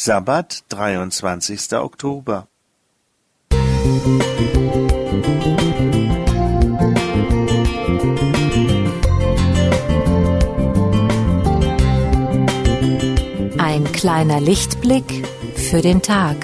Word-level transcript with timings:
Sabbat, 0.00 0.62
23. 0.68 1.72
Oktober. 1.72 2.46
Ein 13.58 13.92
kleiner 13.92 14.40
Lichtblick 14.40 15.26
für 15.56 15.82
den 15.82 16.00
Tag. 16.00 16.36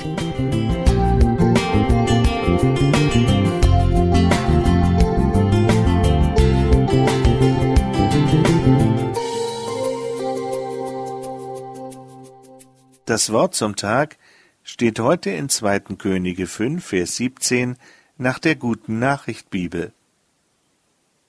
Das 13.14 13.30
Wort 13.30 13.54
zum 13.54 13.76
Tag 13.76 14.18
steht 14.64 14.98
heute 14.98 15.30
in 15.30 15.48
2. 15.48 15.78
Könige 15.96 16.48
5, 16.48 16.84
Vers 16.84 17.14
17 17.14 17.76
nach 18.18 18.40
der 18.40 18.56
guten 18.56 18.98
Nachricht 18.98 19.50
Bibel. 19.50 19.92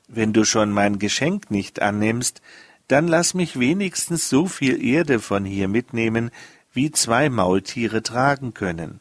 Wenn 0.07 0.33
du 0.33 0.45
schon 0.45 0.71
mein 0.71 0.97
Geschenk 0.97 1.51
nicht 1.51 1.83
annimmst, 1.83 2.41
dann 2.87 3.07
lass 3.07 3.35
mich 3.35 3.59
wenigstens 3.59 4.29
so 4.29 4.47
viel 4.47 4.83
Erde 4.83 5.19
von 5.19 5.45
hier 5.45 5.67
mitnehmen, 5.67 6.31
wie 6.73 6.89
zwei 6.89 7.29
Maultiere 7.29 8.01
tragen 8.01 8.55
können. 8.55 8.99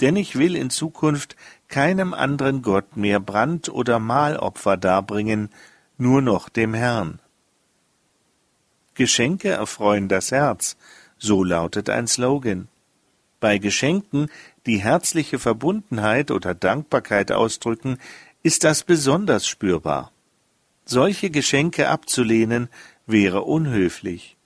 Denn 0.00 0.16
ich 0.16 0.38
will 0.38 0.56
in 0.56 0.70
Zukunft 0.70 1.36
keinem 1.68 2.14
anderen 2.14 2.62
Gott 2.62 2.96
mehr 2.96 3.20
Brand- 3.20 3.68
oder 3.68 3.98
Mahlopfer 3.98 4.78
darbringen, 4.78 5.50
nur 5.98 6.22
noch 6.22 6.48
dem 6.48 6.72
Herrn. 6.72 7.20
Geschenke 8.94 9.50
erfreuen 9.50 10.08
das 10.08 10.30
Herz, 10.30 10.78
so 11.20 11.44
lautet 11.44 11.88
ein 11.88 12.08
Slogan. 12.08 12.66
Bei 13.38 13.58
Geschenken, 13.58 14.28
die 14.66 14.78
herzliche 14.78 15.38
Verbundenheit 15.38 16.30
oder 16.30 16.54
Dankbarkeit 16.54 17.30
ausdrücken, 17.30 17.98
ist 18.42 18.64
das 18.64 18.82
besonders 18.82 19.46
spürbar. 19.46 20.10
Solche 20.84 21.30
Geschenke 21.30 21.88
abzulehnen 21.88 22.68
wäre 23.06 23.42
unhöflich. 23.42 24.36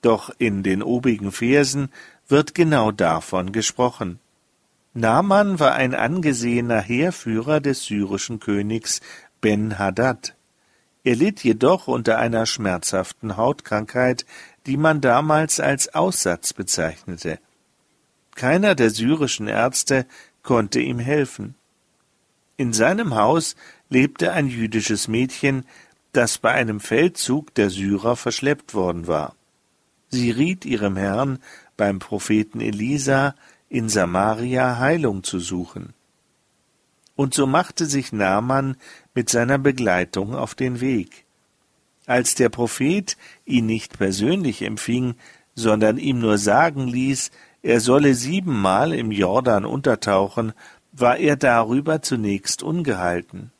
Doch 0.00 0.30
in 0.38 0.62
den 0.62 0.82
obigen 0.82 1.32
Versen 1.32 1.90
wird 2.28 2.54
genau 2.54 2.92
davon 2.92 3.52
gesprochen. 3.52 4.20
Naaman 4.94 5.60
war 5.60 5.74
ein 5.74 5.94
angesehener 5.94 6.80
Heerführer 6.80 7.60
des 7.60 7.84
syrischen 7.84 8.40
Königs 8.40 9.00
Ben-Hadad. 9.40 10.34
Er 11.04 11.16
litt 11.16 11.42
jedoch 11.44 11.88
unter 11.88 12.18
einer 12.18 12.46
schmerzhaften 12.46 13.36
Hautkrankheit, 13.36 14.26
die 14.66 14.76
man 14.76 15.00
damals 15.00 15.60
als 15.60 15.94
Aussatz 15.94 16.52
bezeichnete. 16.52 17.38
Keiner 18.34 18.74
der 18.74 18.90
syrischen 18.90 19.48
Ärzte 19.48 20.06
konnte 20.42 20.80
ihm 20.80 20.98
helfen. 20.98 21.54
In 22.56 22.72
seinem 22.72 23.14
Haus 23.14 23.56
lebte 23.88 24.32
ein 24.32 24.48
jüdisches 24.48 25.08
Mädchen, 25.08 25.64
das 26.12 26.38
bei 26.38 26.52
einem 26.52 26.80
Feldzug 26.80 27.54
der 27.54 27.70
Syrer 27.70 28.16
verschleppt 28.16 28.74
worden 28.74 29.06
war. 29.06 29.34
Sie 30.08 30.30
riet 30.30 30.64
ihrem 30.64 30.96
Herrn, 30.96 31.38
beim 31.76 31.98
Propheten 31.98 32.60
Elisa 32.60 33.34
in 33.68 33.88
Samaria 33.88 34.78
Heilung 34.78 35.22
zu 35.22 35.38
suchen. 35.38 35.94
Und 37.18 37.34
so 37.34 37.48
machte 37.48 37.86
sich 37.86 38.12
Naaman 38.12 38.76
mit 39.12 39.28
seiner 39.28 39.58
Begleitung 39.58 40.36
auf 40.36 40.54
den 40.54 40.80
Weg. 40.80 41.24
Als 42.06 42.36
der 42.36 42.48
Prophet 42.48 43.16
ihn 43.44 43.66
nicht 43.66 43.98
persönlich 43.98 44.62
empfing, 44.62 45.16
sondern 45.56 45.98
ihm 45.98 46.20
nur 46.20 46.38
sagen 46.38 46.86
ließ, 46.86 47.32
er 47.60 47.80
solle 47.80 48.14
siebenmal 48.14 48.92
im 48.92 49.10
Jordan 49.10 49.64
untertauchen, 49.64 50.52
war 50.92 51.16
er 51.16 51.34
darüber 51.34 52.02
zunächst 52.02 52.62
ungehalten. 52.62 53.50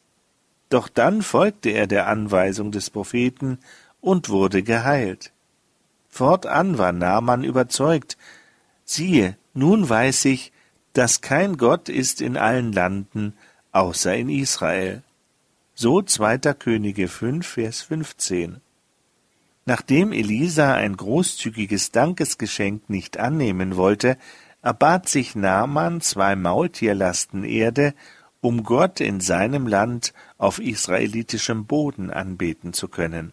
Doch 0.68 0.88
dann 0.88 1.20
folgte 1.20 1.70
er 1.70 1.88
der 1.88 2.06
Anweisung 2.06 2.70
des 2.70 2.90
Propheten 2.90 3.58
und 4.00 4.28
wurde 4.28 4.62
geheilt. 4.62 5.32
Fortan 6.08 6.78
war 6.78 6.92
Naaman 6.92 7.42
überzeugt, 7.42 8.18
siehe, 8.84 9.36
nun 9.52 9.88
weiß 9.88 10.26
ich, 10.26 10.52
dass 10.92 11.20
kein 11.20 11.56
Gott 11.56 11.88
ist 11.88 12.20
in 12.20 12.36
allen 12.36 12.72
Landen, 12.72 13.34
außer 13.78 14.16
in 14.16 14.28
Israel. 14.28 15.02
So 15.74 16.02
zweiter 16.02 16.52
Könige 16.52 17.06
5, 17.06 17.46
Vers 17.46 17.82
15. 17.82 18.60
Nachdem 19.66 20.12
Elisa 20.12 20.74
ein 20.74 20.96
großzügiges 20.96 21.92
Dankesgeschenk 21.92 22.90
nicht 22.90 23.18
annehmen 23.18 23.76
wollte, 23.76 24.18
erbat 24.62 25.08
sich 25.08 25.36
Naaman 25.36 26.00
zwei 26.00 26.34
Maultierlasten 26.34 27.44
Erde, 27.44 27.94
um 28.40 28.64
Gott 28.64 29.00
in 29.00 29.20
seinem 29.20 29.68
Land 29.68 30.12
auf 30.38 30.58
israelitischem 30.58 31.66
Boden 31.66 32.10
anbeten 32.10 32.72
zu 32.72 32.88
können. 32.88 33.32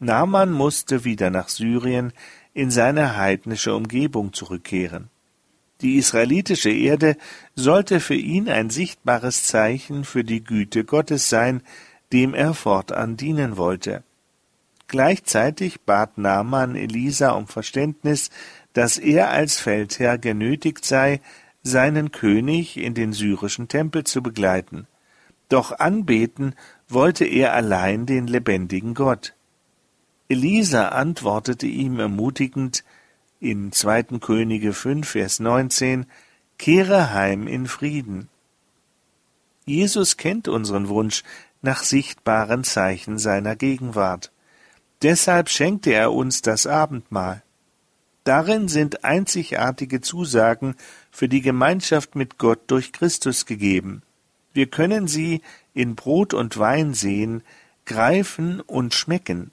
Naaman 0.00 0.50
musste 0.50 1.04
wieder 1.04 1.30
nach 1.30 1.48
Syrien 1.48 2.12
in 2.52 2.72
seine 2.72 3.16
heidnische 3.16 3.76
Umgebung 3.76 4.32
zurückkehren. 4.32 5.08
Die 5.82 5.96
israelitische 5.96 6.70
Erde 6.70 7.16
sollte 7.56 7.98
für 7.98 8.14
ihn 8.14 8.48
ein 8.48 8.70
sichtbares 8.70 9.44
Zeichen 9.44 10.04
für 10.04 10.22
die 10.22 10.44
Güte 10.44 10.84
Gottes 10.84 11.28
sein, 11.28 11.62
dem 12.12 12.34
er 12.34 12.54
fortan 12.54 13.16
dienen 13.16 13.56
wollte. 13.56 14.04
Gleichzeitig 14.86 15.80
bat 15.80 16.18
Naaman 16.18 16.76
Elisa 16.76 17.30
um 17.30 17.48
Verständnis, 17.48 18.30
dass 18.74 18.98
er 18.98 19.30
als 19.30 19.58
Feldherr 19.58 20.18
genötigt 20.18 20.84
sei, 20.84 21.20
seinen 21.62 22.12
König 22.12 22.76
in 22.76 22.94
den 22.94 23.12
syrischen 23.12 23.68
Tempel 23.68 24.04
zu 24.04 24.22
begleiten. 24.22 24.86
Doch 25.48 25.78
anbeten 25.78 26.54
wollte 26.88 27.24
er 27.24 27.54
allein 27.54 28.06
den 28.06 28.26
lebendigen 28.26 28.94
Gott. 28.94 29.34
Elisa 30.28 30.88
antwortete 30.88 31.66
ihm 31.66 31.98
ermutigend, 31.98 32.84
in 33.42 33.72
2. 33.72 34.20
Könige 34.20 34.72
5, 34.72 35.08
Vers 35.08 35.40
19, 35.40 36.06
Kehre 36.58 37.12
heim 37.12 37.48
in 37.48 37.66
Frieden. 37.66 38.28
Jesus 39.66 40.16
kennt 40.16 40.46
unseren 40.46 40.88
Wunsch 40.88 41.24
nach 41.60 41.82
sichtbaren 41.82 42.62
Zeichen 42.62 43.18
seiner 43.18 43.56
Gegenwart. 43.56 44.30
Deshalb 45.02 45.48
schenkte 45.48 45.90
er 45.90 46.12
uns 46.12 46.42
das 46.42 46.68
Abendmahl. 46.68 47.42
Darin 48.22 48.68
sind 48.68 49.04
einzigartige 49.04 50.00
Zusagen 50.00 50.76
für 51.10 51.28
die 51.28 51.40
Gemeinschaft 51.40 52.14
mit 52.14 52.38
Gott 52.38 52.60
durch 52.68 52.92
Christus 52.92 53.44
gegeben. 53.44 54.02
Wir 54.52 54.66
können 54.66 55.08
sie 55.08 55.42
in 55.74 55.96
Brot 55.96 56.32
und 56.32 56.58
Wein 56.58 56.94
sehen, 56.94 57.42
greifen 57.86 58.60
und 58.60 58.94
schmecken. 58.94 59.50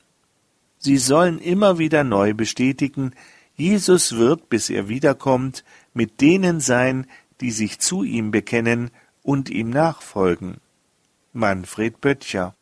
Sie 0.77 0.97
sollen 0.97 1.39
immer 1.39 1.79
wieder 1.79 2.03
neu 2.03 2.35
bestätigen, 2.35 3.13
Jesus 3.59 4.15
wird, 4.15 4.49
bis 4.49 4.69
er 4.69 4.87
wiederkommt, 4.87 5.63
mit 5.93 6.21
denen 6.21 6.59
sein, 6.61 7.07
die 7.41 7.51
sich 7.51 7.79
zu 7.79 8.03
ihm 8.03 8.31
bekennen 8.31 8.91
und 9.21 9.49
ihm 9.49 9.69
nachfolgen. 9.69 10.57
Manfred 11.33 12.01
Böttcher 12.01 12.55